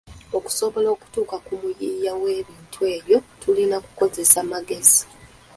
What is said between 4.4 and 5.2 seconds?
magezi